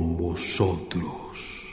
vosotros. 0.00 1.69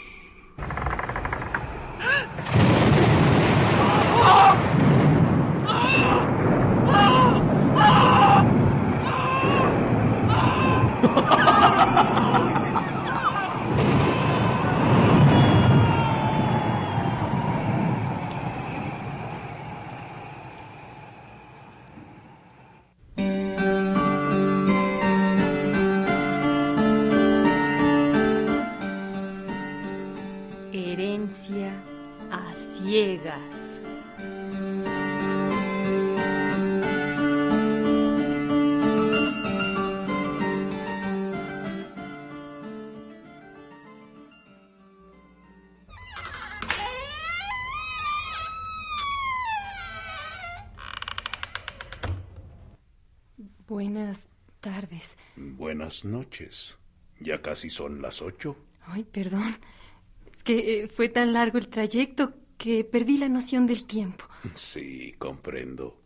A 32.31 32.53
ciegas. 32.80 33.38
Buenas 53.67 54.30
tardes. 54.62 55.17
Buenas 55.36 56.06
noches. 56.06 56.78
Ya 57.19 57.41
casi 57.41 57.69
son 57.69 58.02
las 58.02 58.22
ocho. 58.22 58.56
Ay, 58.86 59.03
perdón. 59.03 59.58
Que 60.48 60.84
eh, 60.84 60.88
fue 60.88 61.09
tan 61.09 61.34
largo 61.34 61.58
el 61.58 61.67
trayecto 61.67 62.34
que 62.58 62.86
perdí 62.86 63.17
la 63.17 63.28
noción 63.28 63.67
del 63.67 63.86
tiempo. 63.86 64.23
Sí, 64.56 65.14
comprendo. 65.17 66.00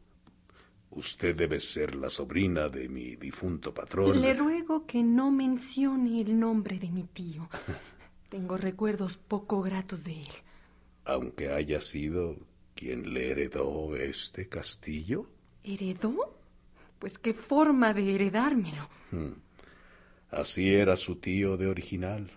Usted 0.89 1.35
debe 1.35 1.59
ser 1.59 1.93
la 1.93 2.09
sobrina 2.09 2.67
de 2.67 2.89
mi 2.89 3.15
difunto 3.17 3.71
patrón. 3.71 4.19
Le 4.19 4.33
ruego 4.33 4.87
que 4.87 5.03
no 5.03 5.29
mencione 5.29 6.21
el 6.21 6.39
nombre 6.39 6.79
de 6.79 6.89
mi 6.89 7.03
tío. 7.03 7.49
Tengo 8.29 8.57
recuerdos 8.57 9.15
poco 9.15 9.61
gratos 9.61 10.03
de 10.05 10.13
él. 10.13 10.33
Aunque 11.05 11.51
haya 11.51 11.79
sido 11.79 12.35
quien 12.73 13.13
le 13.13 13.29
heredó 13.29 13.95
este 13.95 14.49
castillo. 14.49 15.29
¿Heredó? 15.63 16.35
Pues 16.97 17.19
qué 17.19 17.35
forma 17.35 17.93
de 17.93 18.15
heredármelo. 18.15 18.89
Así 20.31 20.73
era 20.73 20.95
su 20.95 21.17
tío 21.17 21.57
de 21.57 21.67
original. 21.67 22.31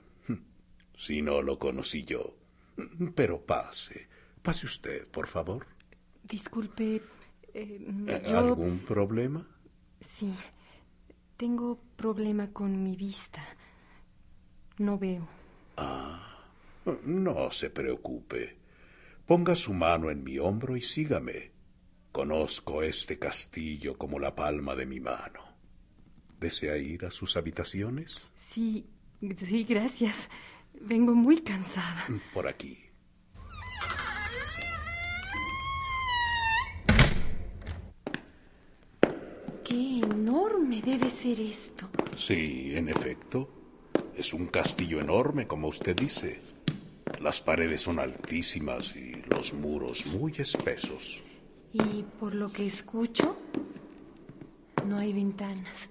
Si 0.96 1.22
no 1.22 1.42
lo 1.42 1.58
conocí 1.58 2.04
yo. 2.04 2.36
Pero 3.14 3.44
pase, 3.44 4.08
pase 4.42 4.66
usted, 4.66 5.06
por 5.08 5.26
favor. 5.28 5.66
Disculpe, 6.22 6.96
eh, 7.52 7.86
Eh, 8.08 8.22
yo... 8.26 8.38
¿Algún 8.38 8.80
problema? 8.80 9.46
Sí, 10.00 10.32
tengo 11.36 11.78
problema 11.96 12.52
con 12.52 12.82
mi 12.82 12.96
vista. 12.96 13.42
No 14.78 14.98
veo. 14.98 15.28
No 17.04 17.50
se 17.50 17.70
preocupe. 17.70 18.56
Ponga 19.26 19.54
su 19.54 19.72
mano 19.72 20.10
en 20.10 20.22
mi 20.22 20.38
hombro 20.38 20.76
y 20.76 20.82
sígame. 20.82 21.52
Conozco 22.12 22.82
este 22.82 23.18
castillo 23.18 23.96
como 23.96 24.18
la 24.18 24.34
palma 24.34 24.74
de 24.74 24.86
mi 24.86 25.00
mano. 25.00 25.40
¿Desea 26.38 26.76
ir 26.76 27.04
a 27.06 27.10
sus 27.10 27.36
habitaciones? 27.36 28.20
Sí, 28.36 28.86
sí, 29.36 29.64
gracias. 29.64 30.28
Vengo 30.86 31.14
muy 31.14 31.38
cansada. 31.38 32.04
Por 32.34 32.46
aquí. 32.46 32.78
Qué 39.64 40.00
enorme 40.00 40.82
debe 40.82 41.08
ser 41.08 41.40
esto. 41.40 41.88
Sí, 42.14 42.76
en 42.76 42.90
efecto. 42.90 43.48
Es 44.14 44.34
un 44.34 44.46
castillo 44.48 45.00
enorme, 45.00 45.46
como 45.46 45.68
usted 45.68 45.96
dice. 45.96 46.40
Las 47.18 47.40
paredes 47.40 47.80
son 47.80 47.98
altísimas 47.98 48.94
y 48.94 49.14
los 49.30 49.54
muros 49.54 50.04
muy 50.04 50.32
espesos. 50.36 51.24
Y 51.72 52.04
por 52.20 52.34
lo 52.34 52.52
que 52.52 52.66
escucho, 52.66 53.38
no 54.86 54.98
hay 54.98 55.14
ventanas. 55.14 55.88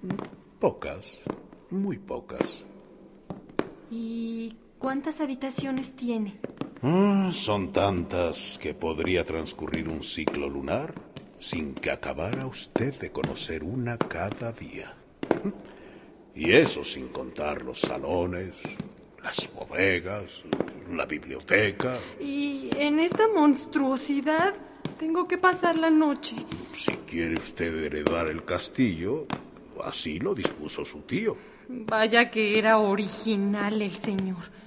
Pocas, 0.59 1.21
muy 1.71 1.97
pocas. 1.97 2.63
¿Y 3.89 4.55
cuántas 4.83 5.21
habitaciones 5.21 5.95
tiene? 5.95 6.33
Ah, 6.81 7.29
son 7.31 7.71
tantas 7.71 8.59
que 8.61 8.73
podría 8.73 9.23
transcurrir 9.23 9.87
un 9.87 10.03
ciclo 10.03 10.49
lunar 10.49 10.93
sin 11.39 11.73
que 11.73 11.89
acabara 11.89 12.45
usted 12.45 12.93
de 12.99 13.09
conocer 13.09 13.63
una 13.63 13.97
cada 13.97 14.51
día. 14.51 14.93
Y 16.35 16.51
eso 16.51 16.83
sin 16.83 17.07
contar 17.07 17.61
los 17.61 17.79
salones, 17.79 18.57
las 19.23 19.49
bodegas, 19.53 20.43
la 20.91 21.05
biblioteca. 21.05 21.97
Y 22.19 22.69
en 22.75 22.99
esta 22.99 23.29
monstruosidad 23.29 24.53
tengo 24.99 25.29
que 25.29 25.37
pasar 25.37 25.77
la 25.77 25.89
noche. 25.89 26.35
Si 26.73 26.91
quiere 27.07 27.35
usted 27.35 27.85
heredar 27.85 28.27
el 28.27 28.43
castillo, 28.43 29.27
así 29.81 30.19
lo 30.19 30.35
dispuso 30.35 30.83
su 30.83 31.03
tío. 31.03 31.37
Vaya 31.69 32.29
que 32.29 32.59
era 32.59 32.79
original 32.79 33.81
el 33.81 33.91
señor. 33.91 34.62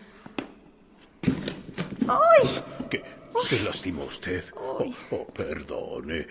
¡Ay! 2.08 2.48
¿Qué? 2.90 3.02
¿Se 3.38 3.60
lastimó 3.60 4.04
usted? 4.04 4.44
Oh, 4.56 4.84
oh, 5.10 5.26
perdone. 5.26 6.26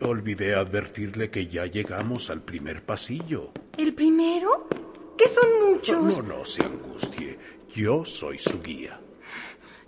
Olvidé 0.00 0.54
advertirle 0.54 1.30
que 1.30 1.46
ya 1.46 1.66
llegamos 1.66 2.30
al 2.30 2.42
primer 2.42 2.84
pasillo. 2.84 3.52
¿El 3.76 3.94
primero? 3.94 4.68
¿Qué 5.16 5.28
son 5.28 5.70
muchos? 5.70 6.02
No, 6.02 6.22
no 6.22 6.44
se 6.44 6.64
angustie. 6.64 7.38
Yo 7.74 8.04
soy 8.04 8.38
su 8.38 8.60
guía. 8.60 9.00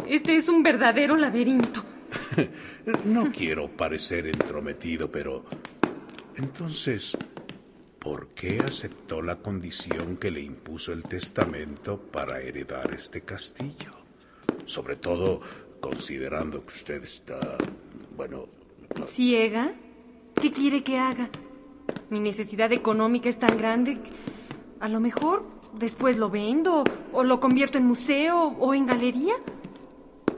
Este 0.06 0.37
es 0.37 0.49
un 0.49 0.62
verdadero 0.62 1.17
laberinto. 1.17 1.84
No 3.05 3.31
quiero 3.31 3.69
parecer 3.69 4.27
entrometido, 4.27 5.11
pero... 5.11 5.45
Entonces, 6.37 7.17
¿por 7.99 8.28
qué 8.28 8.59
aceptó 8.61 9.21
la 9.22 9.37
condición 9.37 10.17
que 10.17 10.31
le 10.31 10.41
impuso 10.41 10.93
el 10.93 11.05
testamento 11.05 12.01
para 12.01 12.41
heredar 12.41 12.93
este 12.93 13.21
castillo? 13.21 14.00
Sobre 14.71 14.95
todo 14.95 15.41
considerando 15.81 16.65
que 16.65 16.75
usted 16.75 17.03
está... 17.03 17.59
Bueno... 18.17 18.47
¿Ciega? 19.09 19.75
¿Qué 20.41 20.53
quiere 20.53 20.85
que 20.85 20.97
haga? 20.97 21.29
Mi 22.09 22.21
necesidad 22.21 22.71
económica 22.71 23.29
es 23.29 23.37
tan 23.37 23.59
grande 23.59 24.01
que 24.01 24.11
a 24.79 24.89
lo 24.89 25.01
mejor 25.01 25.45
después 25.73 26.19
lo 26.19 26.31
vendo 26.31 26.85
o 27.13 27.25
lo 27.25 27.41
convierto 27.41 27.79
en 27.79 27.87
museo 27.87 28.55
o 28.61 28.72
en 28.72 28.87
galería. 28.87 29.34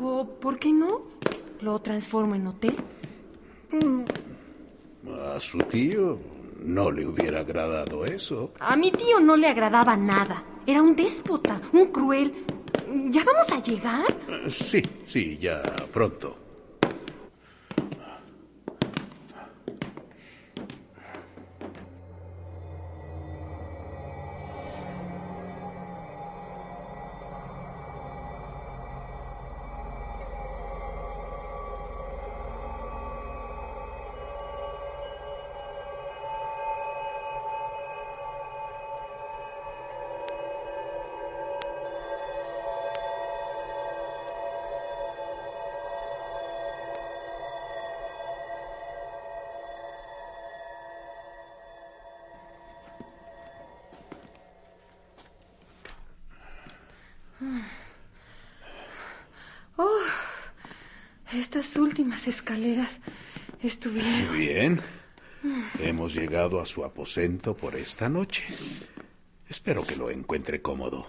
O, 0.03 0.27
¿por 0.27 0.59
qué 0.59 0.73
no? 0.73 1.03
Lo 1.61 1.83
transformo 1.83 2.35
en 2.35 2.47
hotel. 2.47 2.77
A 5.35 5.41
su 5.41 5.59
tío 5.59 6.19
no 6.63 6.91
le 6.91 7.07
hubiera 7.07 7.41
agradado 7.41 8.07
eso. 8.07 8.55
A 8.61 8.77
mi 8.77 8.93
tío 8.93 9.21
no 9.21 9.37
le 9.37 9.49
agradaba 9.49 9.95
nada. 9.95 10.43
Era 10.67 10.81
un 10.81 10.97
déspota, 10.97 11.61
un 11.75 11.89
cruel. 11.89 12.47
¿Ya 13.11 13.25
vamos 13.25 13.51
a 13.51 13.63
llegar? 13.63 14.05
Sí, 14.49 14.83
sí, 15.07 15.39
ya 15.39 15.63
pronto. 15.93 16.42
Estas 61.55 61.77
últimas 61.77 62.27
escaleras 62.29 62.99
estuvieron. 63.63 64.35
Bien. 64.35 64.81
Hemos 65.81 66.15
llegado 66.15 66.59
a 66.63 66.65
su 66.65 66.83
aposento 66.83 67.55
por 67.55 67.77
esta 67.77 68.09
noche. 68.09 68.43
Espero 69.47 69.87
que 69.87 69.95
lo 69.95 70.09
encuentre 70.09 70.63
cómodo. 70.63 71.09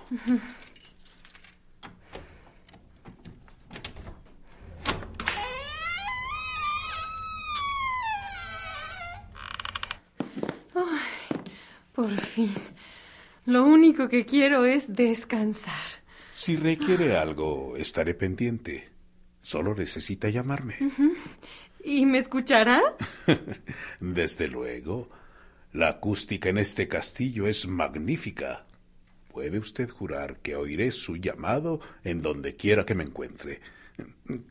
Por 11.94 12.12
fin. 12.12 12.54
Lo 13.46 13.64
único 13.64 14.10
que 14.10 14.26
quiero 14.26 14.66
es 14.66 14.94
descansar. 14.94 16.04
Si 16.34 16.58
requiere 16.58 17.16
algo, 17.16 17.78
estaré 17.78 18.14
pendiente. 18.14 18.93
Solo 19.44 19.76
necesita 19.76 20.30
llamarme. 20.30 20.78
¿Y 21.84 22.06
me 22.06 22.18
escuchará? 22.18 22.82
Desde 24.00 24.48
luego. 24.48 25.10
La 25.74 25.90
acústica 25.90 26.50
en 26.50 26.58
este 26.58 26.88
castillo 26.88 27.46
es 27.46 27.68
magnífica. 27.68 28.66
Puede 29.32 29.60
usted 29.60 29.90
jurar 29.90 30.38
que 30.38 30.56
oiré 30.56 30.92
su 30.92 31.18
llamado 31.18 31.82
en 32.04 32.22
donde 32.22 32.56
quiera 32.56 32.86
que 32.86 32.96
me 32.96 33.04
encuentre. 33.04 33.60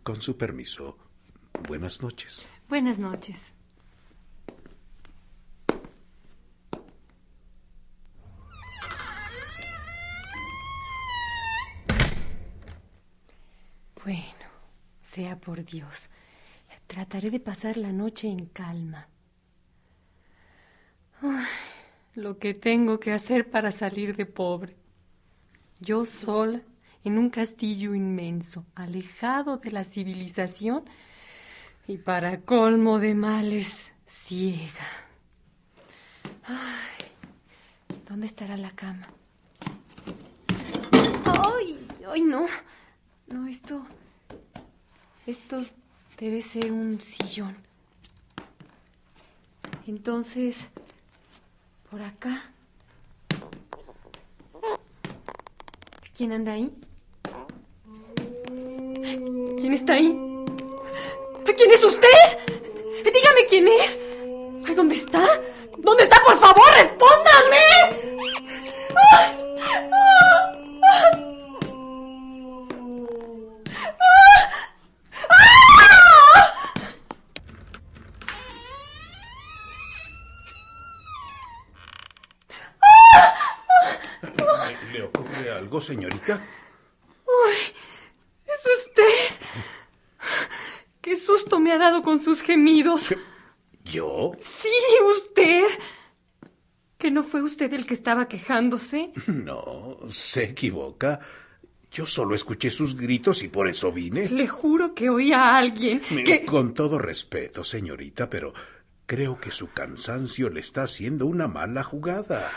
Con 0.02 0.20
su 0.20 0.36
permiso. 0.36 0.98
Buenas 1.66 2.02
noches. 2.02 2.46
Buenas 2.68 2.98
noches. 2.98 3.38
Bueno, 14.04 14.41
sea 15.12 15.38
por 15.38 15.62
Dios. 15.62 16.08
Trataré 16.86 17.30
de 17.30 17.38
pasar 17.38 17.76
la 17.76 17.92
noche 17.92 18.28
en 18.28 18.46
calma. 18.46 19.08
Lo 22.14 22.38
que 22.38 22.54
tengo 22.54 22.98
que 22.98 23.12
hacer 23.12 23.50
para 23.50 23.72
salir 23.72 24.16
de 24.16 24.24
pobre. 24.24 24.74
Yo 25.80 26.06
sola, 26.06 26.62
en 27.04 27.18
un 27.18 27.28
castillo 27.28 27.94
inmenso, 27.94 28.64
alejado 28.74 29.58
de 29.58 29.70
la 29.70 29.84
civilización 29.84 30.84
y 31.86 31.98
para 31.98 32.40
colmo 32.40 32.98
de 32.98 33.14
males, 33.14 33.92
ciega. 34.06 34.88
¿dónde 38.08 38.26
estará 38.26 38.56
la 38.56 38.70
cama? 38.70 39.08
¡Ay! 41.24 41.86
¡Ay, 42.10 42.22
no! 42.22 42.46
No, 43.26 43.46
esto. 43.46 43.86
Esto 45.26 45.64
debe 46.18 46.42
ser 46.42 46.72
un 46.72 47.00
sillón. 47.00 47.56
Entonces, 49.86 50.68
por 51.90 52.02
acá. 52.02 52.50
¿Quién 56.16 56.32
anda 56.32 56.52
ahí? 56.52 56.72
¿Quién 59.60 59.72
está 59.74 59.94
ahí? 59.94 60.08
¿Quién 61.56 61.70
es 61.70 61.84
usted? 61.84 62.08
Dígame 63.04 63.46
quién 63.48 63.68
es. 63.68 63.98
¿Dónde 64.74 64.96
está? 64.96 65.24
¿Dónde 65.78 66.02
está? 66.04 66.20
Por 66.24 66.38
favor, 66.38 66.64
respóndame. 66.74 68.02
¿Le 84.92 85.02
ocurre 85.02 85.50
algo, 85.72 85.80
señorita? 85.80 86.38
Uy, 87.24 87.54
es 88.44 88.62
usted. 88.78 89.46
Qué 91.00 91.16
susto 91.16 91.60
me 91.60 91.72
ha 91.72 91.78
dado 91.78 92.02
con 92.02 92.22
sus 92.22 92.42
gemidos. 92.42 93.14
¿Yo? 93.82 94.32
Sí, 94.38 94.68
usted. 95.16 95.64
¿Que 96.98 97.10
no 97.10 97.24
fue 97.24 97.40
usted 97.42 97.72
el 97.72 97.86
que 97.86 97.94
estaba 97.94 98.28
quejándose? 98.28 99.12
No, 99.26 99.98
se 100.10 100.44
equivoca. 100.44 101.20
Yo 101.90 102.06
solo 102.06 102.34
escuché 102.34 102.70
sus 102.70 102.94
gritos 102.94 103.42
y 103.42 103.48
por 103.48 103.66
eso 103.66 103.92
vine. 103.92 104.28
Le 104.28 104.46
juro 104.46 104.94
que 104.94 105.08
oí 105.08 105.32
a 105.32 105.56
alguien 105.56 106.00
que... 106.00 106.44
Con 106.44 106.74
todo 106.74 106.98
respeto, 106.98 107.64
señorita, 107.64 108.28
pero 108.28 108.52
creo 109.06 109.40
que 109.40 109.50
su 109.50 109.72
cansancio 109.72 110.50
le 110.50 110.60
está 110.60 110.82
haciendo 110.82 111.24
una 111.26 111.48
mala 111.48 111.82
jugada. 111.82 112.50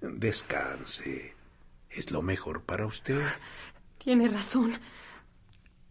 Descanse. 0.00 1.37
Es 1.90 2.10
lo 2.10 2.22
mejor 2.22 2.62
para 2.64 2.86
usted. 2.86 3.20
Tiene 3.98 4.28
razón. 4.28 4.72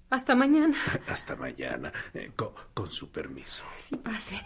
Hasta 0.10 0.36
mañana. 0.36 0.78
Hasta 1.08 1.36
mañana. 1.36 1.92
Eh, 2.14 2.32
Con, 2.36 2.52
con 2.74 2.92
su 2.92 3.12
permiso. 3.12 3.64
Sí, 3.78 3.96
pase. 3.98 4.42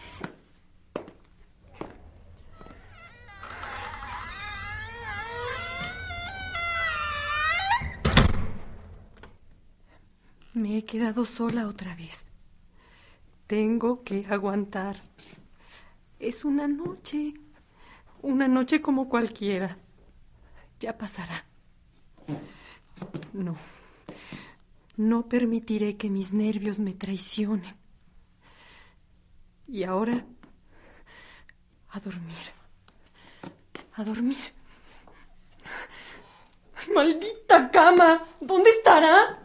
Me 10.53 10.77
he 10.77 10.85
quedado 10.85 11.25
sola 11.25 11.67
otra 11.67 11.95
vez. 11.95 12.25
Tengo 13.47 14.03
que 14.03 14.25
aguantar. 14.29 14.97
Es 16.19 16.45
una 16.45 16.67
noche. 16.67 17.33
Una 18.21 18.47
noche 18.47 18.81
como 18.81 19.09
cualquiera. 19.09 19.77
Ya 20.81 20.97
pasará. 20.97 21.45
No. 23.33 23.55
No 24.97 25.29
permitiré 25.29 25.95
que 25.95 26.09
mis 26.09 26.33
nervios 26.33 26.79
me 26.79 26.95
traicionen. 26.95 27.75
Y 29.67 29.83
ahora, 29.83 30.25
a 31.91 31.99
dormir. 31.99 32.35
A 33.93 34.03
dormir. 34.03 34.43
¡Maldita 36.95 37.69
cama! 37.69 38.27
¿Dónde 38.41 38.71
estará? 38.71 39.39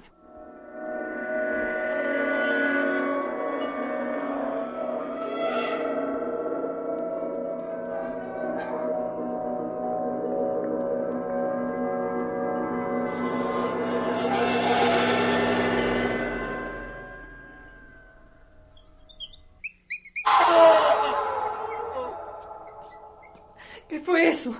Fue 24.07 24.29
eso? 24.29 24.55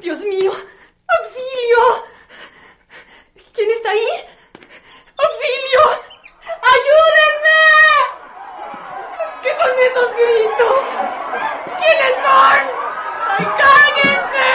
Dios 0.00 0.18
mío, 0.24 0.52
auxilio. 1.06 2.04
¿Quién 3.54 3.70
está 3.70 3.90
ahí? 3.90 4.08
¡Auxilio! 5.16 5.82
¡Ayúdenme! 6.74 7.62
¿Qué 9.42 9.50
son 9.60 9.70
esos 9.88 10.08
gritos? 10.16 10.82
¿Quiénes 11.78 12.14
son? 12.24 12.60
¡Ay, 13.28 13.46
cállense! 13.62 14.50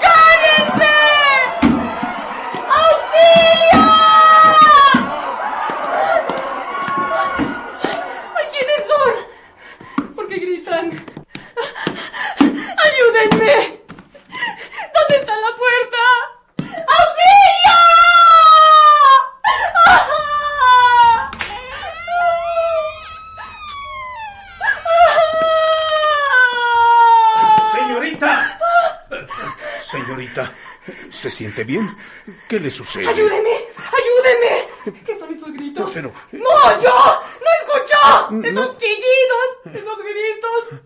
¡Cállense! 0.00 0.96
¡Auxilio! 2.80 3.84
¡Ay, 8.38 8.46
quiénes 8.52 8.82
son! 8.88 9.12
¿Por 10.14 10.24
qué 10.28 10.36
gritan? 10.36 10.86
¡Ayúdenme! 12.84 13.54
¿Dónde 14.94 15.14
está 15.20 15.34
la 15.36 15.52
puerta? 15.56 16.02
¡Auxilio! 16.58 17.78
¡Señorita! 27.72 28.30
Señorita, 29.82 30.44
¿se 31.62 31.64
siente 31.64 31.64
bien? 31.64 31.96
¿Qué 32.48 32.60
le 32.60 32.70
sucede? 32.70 33.08
¡Ayúdeme! 33.08 33.50
¡Ayúdeme! 33.76 35.02
¿Qué 35.04 35.18
son 35.18 35.32
esos 35.32 35.52
gritos? 35.52 35.90
Pero- 35.92 36.12
¡No, 36.32 36.82
yo! 36.82 37.22
¡No 37.40 37.76
escucho! 37.76 38.30
No. 38.30 38.62
¡Esos 38.62 38.78
chillidos! 38.78 39.74
¡Esos 39.74 39.98
gritos! 39.98 40.80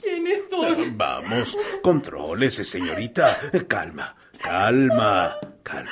¿Quiénes 0.00 0.50
son? 0.50 0.98
Vamos, 0.98 1.56
contrólese, 1.82 2.64
señorita. 2.64 3.38
Calma, 3.68 4.14
calma, 4.42 5.38
calma. 5.62 5.90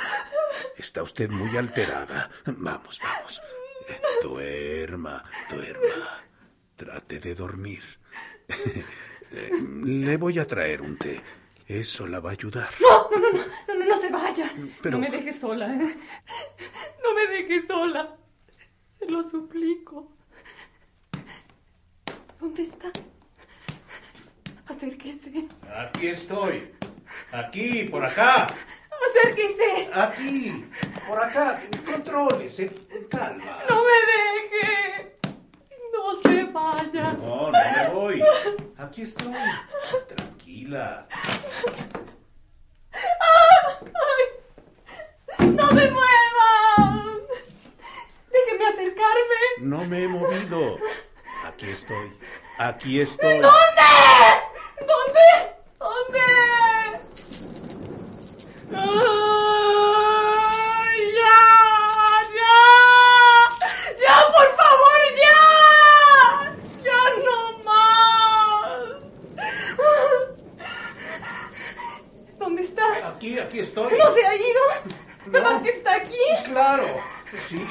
Está 0.77 1.01
usted 1.03 1.29
muy 1.29 1.55
alterada. 1.57 2.29
Vamos, 2.45 2.99
vamos. 3.01 3.41
Duerma, 4.21 5.23
duerma. 5.49 6.23
trate 6.75 7.19
de 7.19 7.35
dormir. 7.35 7.83
Le 9.83 10.17
voy 10.17 10.37
a 10.39 10.45
traer 10.45 10.81
un 10.81 10.97
té. 10.97 11.21
Eso 11.67 12.07
la 12.07 12.19
va 12.19 12.29
a 12.29 12.33
ayudar. 12.33 12.69
No, 12.81 13.09
no, 13.09 13.17
no, 13.19 13.31
no, 13.31 13.45
no, 13.67 13.75
no, 13.75 13.85
no 13.85 14.01
se 14.01 14.09
vaya. 14.09 14.51
No 14.83 14.99
me 14.99 15.09
deje 15.09 15.31
sola, 15.31 15.73
¿eh? 15.73 15.95
No 17.03 17.13
me 17.13 17.27
deje 17.27 17.65
sola. 17.65 18.15
Se 18.99 19.05
lo 19.05 19.23
suplico. 19.23 20.11
¿Dónde 22.39 22.63
está? 22.63 22.91
Acérquese. 24.67 25.47
Aquí 25.77 26.07
estoy. 26.07 26.73
Aquí, 27.31 27.85
por 27.85 28.03
acá. 28.03 28.47
Acérquese. 29.09 29.89
Aquí, 29.93 30.65
por 31.07 31.19
acá. 31.19 31.61
Contrólese. 31.85 32.69
Calma. 33.09 33.63
No 33.69 33.81
me 33.83 33.97
deje. 34.11 35.17
No 35.93 36.21
se 36.21 36.43
vaya. 36.45 37.13
No, 37.13 37.51
no 37.51 37.51
me 37.51 37.89
voy. 37.93 38.23
Aquí 38.77 39.03
estoy. 39.03 39.33
¡No 40.63 40.77
se 45.67 45.91
muevan! 45.91 47.21
Déjeme 48.31 48.65
acercarme. 48.67 49.41
No 49.59 49.83
me 49.85 50.03
he 50.03 50.07
movido. 50.07 50.77
Aquí 51.45 51.69
estoy. 51.69 52.17
Aquí 52.57 53.01
estoy. 53.01 53.39
¿Dónde? 53.39 53.51
¿Dónde? 54.87 55.19
¡Ay, 60.15 61.13
ya! 61.15 61.39
¡Ya! 62.37 62.57
¡Ya, 64.01 64.15
por 64.31 64.49
favor, 64.55 65.01
ya! 65.23 65.39
¡Ya 66.83 67.01
no 67.25 67.37
más! 67.63 68.81
¿Dónde 72.39 72.61
está? 72.63 72.85
Aquí, 73.09 73.39
aquí 73.39 73.59
estoy. 73.59 73.97
¿No 73.97 74.13
se 74.13 74.25
ha 74.25 74.35
ido? 74.35 74.61
¿Verdad 75.27 75.61
que 75.61 75.69
está 75.69 75.95
aquí? 75.95 76.19
Claro. 76.45 76.85
Sí, 77.47 77.65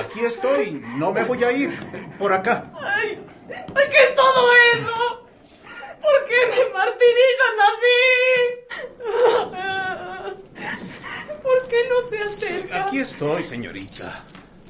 aquí 0.00 0.24
estoy. 0.24 0.82
No 0.96 1.06
me 1.18 1.24
voy 1.24 1.44
a 1.44 1.52
ir. 1.52 1.70
Por 2.18 2.32
acá. 2.32 2.70
Ay, 2.80 3.18
¿qué 3.48 4.04
es 4.08 4.14
todo 4.14 4.52
eso? 4.74 5.26
¿Por 6.00 6.24
qué 6.26 6.36
me 6.46 6.72
martirizan 6.72 7.56
así? 7.70 8.00
¿Por 11.42 11.68
qué 11.68 11.76
no 11.88 12.08
se 12.08 12.18
acerca? 12.18 12.86
Aquí 12.86 12.98
estoy, 13.00 13.42
señorita. 13.42 14.24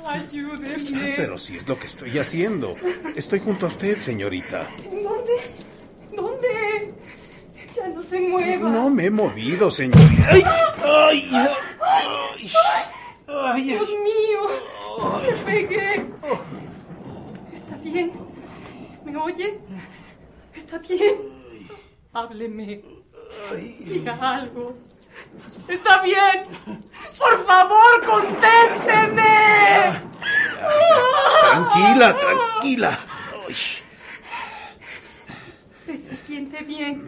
Ayúdeme. 0.06 1.14
Pero 1.16 1.38
si 1.38 1.56
es 1.56 1.68
lo 1.68 1.76
que 1.78 1.86
estoy 1.86 2.18
haciendo. 2.18 2.74
Estoy 3.14 3.40
junto 3.40 3.66
a 3.66 3.68
usted, 3.68 3.98
señorita. 3.98 4.66
¿Dónde? 4.84 5.36
¿Dónde? 6.14 6.94
Ya 7.76 7.88
no 7.88 8.02
se 8.02 8.20
mueva. 8.20 8.70
No 8.70 8.90
me 8.90 9.06
he 9.06 9.10
movido, 9.10 9.70
señorita. 9.70 10.28
¡Ay! 10.30 10.42
¡Ay! 10.82 11.30
¡Ay! 11.80 12.50
¡Ay! 13.28 13.62
Dios 13.64 13.88
mío! 13.88 14.77
¡Me 15.22 15.32
pegué! 15.44 15.94
¿Está 17.52 17.76
bien? 17.82 18.12
¿Me 19.04 19.16
oye? 19.16 19.60
¿Está 20.54 20.78
bien? 20.78 21.16
Hábleme. 22.12 22.82
Diga 23.80 24.14
algo. 24.20 24.74
¿Está 25.68 26.02
bien? 26.02 26.42
¡Por 27.18 27.44
favor, 27.46 28.04
contésteme! 28.06 30.00
Tranquila, 31.50 32.16
tranquila. 32.18 32.98
¿Se 35.86 36.16
siente 36.26 36.62
bien? 36.64 37.06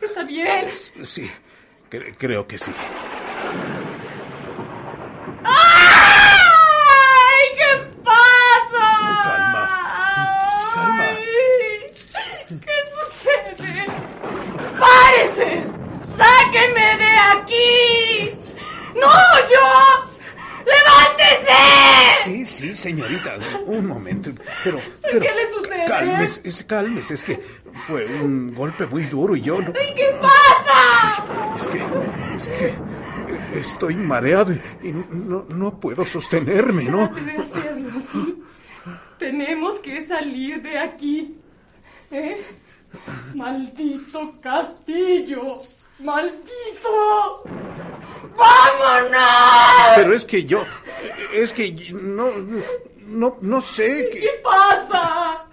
¿Está 0.00 0.22
bien? 0.24 0.68
Sí, 1.02 1.30
cre 1.88 2.14
creo 2.16 2.46
que 2.46 2.58
sí. 2.58 2.72
¡Ay! 5.44 7.44
¿Qué 7.56 7.70
pasa? 8.04 8.86
Calma. 9.24 9.64
Calma. 10.74 11.02
Ay, 11.02 11.16
¿Qué 12.48 12.76
sucede? 12.94 13.84
¡Sáquenme 16.16 16.96
de 16.98 17.12
aquí! 17.34 18.30
¡No, 18.94 19.10
yo! 19.50 20.10
¡Levántese! 20.66 22.24
Sí, 22.24 22.44
sí, 22.44 22.76
señorita. 22.76 23.36
Un 23.66 23.86
momento. 23.86 24.30
Pero, 24.64 24.80
pero 25.02 25.20
¿Qué 25.20 25.34
le 25.34 25.50
sucede? 25.54 25.84
Cálmese, 25.86 26.66
cálmese. 26.66 27.14
Es 27.14 27.22
que 27.22 27.36
fue 27.86 28.04
un 28.06 28.54
golpe 28.54 28.86
muy 28.86 29.04
duro 29.04 29.34
y 29.36 29.40
yo 29.40 29.60
no... 29.60 29.70
¿Y 29.70 29.94
qué 29.94 30.18
pasa? 30.20 31.24
Es 31.56 31.66
que... 31.66 31.78
Es 32.36 32.48
que... 32.48 32.74
Estoy 33.58 33.96
mareado 33.96 34.52
y 34.52 34.92
no, 34.92 35.44
no 35.48 35.80
puedo 35.80 36.04
sostenerme, 36.04 36.84
¿no? 36.84 37.08
Debe 37.08 37.38
hacerlo, 37.38 38.00
¿sí? 38.12 38.42
Tenemos 39.18 39.80
que 39.80 40.06
salir 40.06 40.62
de 40.62 40.78
aquí. 40.78 41.36
¿Eh? 42.10 42.40
¡Maldito 43.34 44.40
castillo! 44.40 45.42
¡Maldito! 46.00 47.42
¡Vámonos! 48.36 49.96
Pero 49.96 50.14
es 50.14 50.24
que 50.24 50.44
yo... 50.44 50.64
Es 51.32 51.52
que 51.52 51.72
no... 51.92 52.30
No, 53.06 53.36
no 53.40 53.60
sé... 53.60 54.08
¿Qué, 54.12 54.20
¿Qué 54.20 54.40
pasa? 54.42 55.44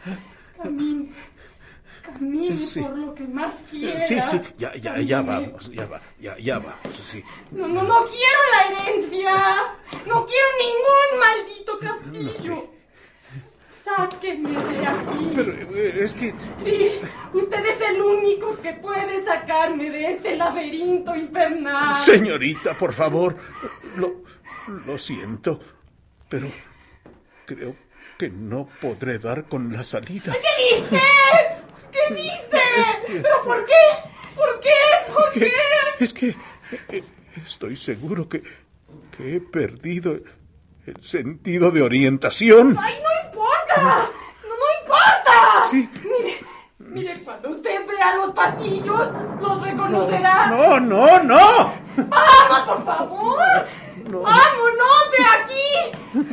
Camine 2.08 2.58
sí. 2.58 2.82
por 2.82 2.98
lo 2.98 3.14
que 3.14 3.24
más 3.24 3.66
quiera. 3.70 4.00
Sí, 4.00 4.20
sí, 4.22 4.42
ya, 4.58 4.74
ya, 4.76 5.00
ya 5.00 5.22
vamos, 5.22 5.70
ya 5.72 5.86
va, 5.86 6.02
ya, 6.20 6.38
ya 6.38 6.60
vamos, 6.60 6.96
sí. 7.06 7.24
No, 7.52 7.68
no, 7.68 7.84
no 7.84 8.06
quiero 8.06 8.40
la 8.52 8.82
herencia. 8.82 9.34
No 10.06 10.26
quiero 10.26 10.48
ningún 10.60 11.20
maldito 11.20 11.80
castillo. 11.80 12.56
No. 12.56 12.77
Sáquenme 14.28 14.78
de 14.78 14.88
aquí. 14.88 15.32
Pero 15.36 15.54
es 15.76 16.16
que... 16.16 16.34
Sí, 16.64 16.92
usted 17.34 17.66
es 17.66 17.82
el 17.82 18.02
único 18.02 18.60
que 18.62 18.74
puede 18.74 19.24
sacarme 19.24 19.90
de 19.90 20.12
este 20.12 20.36
laberinto 20.36 21.16
infernal. 21.16 21.96
Señorita, 21.96 22.74
por 22.74 22.94
favor. 22.94 23.36
Lo, 23.96 24.24
lo 24.86 24.98
siento, 24.98 25.60
pero 26.30 26.48
creo 27.46 27.76
que 28.18 28.30
no 28.30 28.68
podré 28.82 29.20
dar 29.20 29.46
con 29.46 29.72
la 29.72 29.84
salida. 29.84 30.34
¿Qué 30.34 30.76
dice? 30.76 31.02
¿Qué 31.92 32.14
dice? 32.14 32.62
Es 32.78 32.90
que... 33.06 33.22
¿Pero 33.22 33.44
por 33.44 33.66
qué? 33.66 33.74
¿Por 34.36 34.60
qué? 34.60 34.70
¿Por 35.14 35.24
es 35.24 35.30
qué? 35.30 35.40
Que, 35.40 36.04
es 36.04 36.14
que 36.14 36.36
eh, 36.98 37.04
estoy 37.44 37.76
seguro 37.78 38.28
que, 38.28 38.42
que 39.16 39.36
he 39.36 39.40
perdido 39.42 40.20
el 40.86 41.04
sentido 41.04 41.72
de 41.72 41.82
orientación. 41.82 42.78
¡Ay, 42.80 42.96
no 43.02 43.28
importa! 43.28 44.10
¡No, 44.44 44.50
no 44.50 44.66
importa! 44.82 45.57
Sí. 45.70 45.90
Mire, 46.04 46.40
mire, 46.80 47.24
cuando 47.24 47.50
usted 47.50 47.86
vea 47.88 48.16
los 48.16 48.32
pasillos, 48.34 49.08
los 49.42 49.62
reconocerá. 49.62 50.48
No, 50.48 50.80
no, 50.80 51.24
no. 51.24 51.74
¡Vamos, 51.98 52.60
por 52.66 52.86
favor! 52.86 53.68
No. 54.10 54.22
¡Vámonos 54.22 55.12
de 55.18 55.26
aquí! 55.36 56.28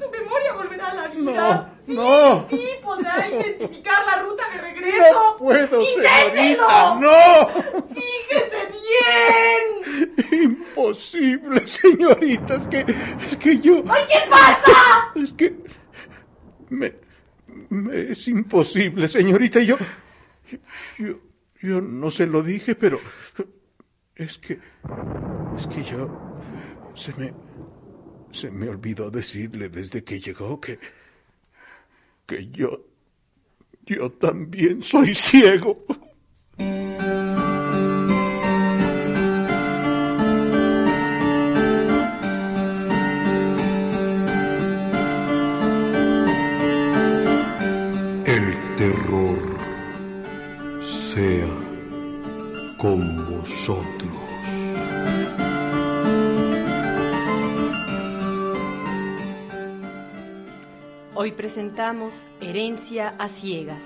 Su 0.00 0.10
memoria 0.10 0.52
volverá 0.54 0.88
a 0.88 0.94
la 0.94 1.08
vida. 1.08 1.32
No, 1.32 1.68
sí, 1.86 1.94
no. 1.94 2.46
Sí, 2.50 2.68
podrá 2.82 3.28
identificar 3.28 4.04
la 4.06 4.22
ruta 4.22 4.48
de 4.52 4.58
regreso. 4.60 5.12
No 5.12 5.36
puedo, 5.36 5.80
¡Inténtelo! 5.82 6.66
señorita, 6.68 6.94
no. 6.96 7.48
Fíjese 7.94 8.68
bien. 10.32 10.42
Imposible, 10.42 11.60
señorita. 11.60 12.54
Es 12.54 12.66
que, 12.66 12.80
es 13.28 13.36
que 13.36 13.58
yo. 13.60 13.82
¡Ay, 13.88 14.04
qué 14.08 14.28
pasa! 14.28 15.12
Es 15.14 15.32
que 15.32 15.54
me 16.70 16.94
es 17.92 18.28
imposible, 18.28 19.08
señorita. 19.08 19.60
Yo, 19.62 19.76
yo, 20.98 21.20
yo, 21.60 21.80
no 21.80 22.10
se 22.10 22.26
lo 22.26 22.42
dije, 22.42 22.74
pero 22.74 23.00
es 24.14 24.38
que, 24.38 24.58
es 25.56 25.66
que 25.66 25.84
yo 25.84 26.38
se 26.94 27.14
me, 27.14 27.32
se 28.32 28.50
me 28.50 28.68
olvidó 28.68 29.10
decirle 29.10 29.68
desde 29.68 30.04
que 30.04 30.20
llegó 30.20 30.60
que, 30.60 30.78
que 32.26 32.48
yo, 32.48 32.86
yo 33.86 34.10
también 34.12 34.82
soy 34.82 35.14
ciego. 35.14 35.84
Terror 48.78 49.36
sea 50.80 51.48
con 52.78 53.26
vosotros. 53.28 54.14
Hoy 61.16 61.32
presentamos 61.32 62.14
Herencia 62.40 63.16
a 63.18 63.28
Ciegas, 63.28 63.82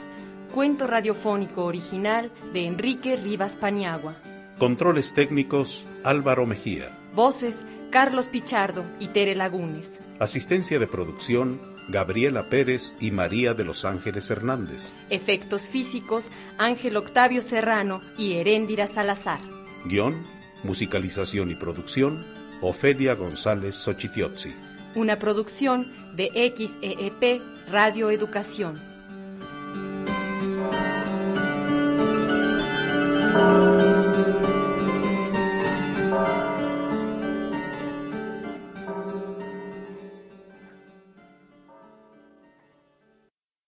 cuento 0.52 0.86
radiofónico 0.86 1.64
original 1.64 2.30
de 2.52 2.66
Enrique 2.66 3.16
Rivas 3.16 3.52
Paniagua. 3.52 4.16
Controles 4.58 5.14
técnicos 5.14 5.86
Álvaro 6.04 6.44
Mejía. 6.44 6.98
Voces 7.14 7.56
Carlos 7.90 8.28
Pichardo 8.28 8.84
y 9.00 9.08
Tere 9.08 9.36
Lagunes. 9.36 9.98
Asistencia 10.18 10.78
de 10.78 10.86
producción 10.86 11.71
Gabriela 11.92 12.48
Pérez 12.48 12.96
y 13.00 13.10
María 13.10 13.52
de 13.52 13.64
los 13.64 13.84
Ángeles 13.84 14.30
Hernández. 14.30 14.94
Efectos 15.10 15.68
físicos 15.68 16.30
Ángel 16.56 16.96
Octavio 16.96 17.42
Serrano 17.42 18.00
y 18.16 18.32
Heréndira 18.32 18.86
Salazar. 18.86 19.38
Guión, 19.84 20.26
musicalización 20.64 21.50
y 21.50 21.54
producción 21.54 22.24
Ofelia 22.62 23.14
González 23.14 23.74
Xochitiotzi. 23.76 24.54
Una 24.94 25.18
producción 25.18 25.92
de 26.16 26.30
XEEP 26.56 27.42
Radio 27.70 28.10
Educación. 28.10 28.91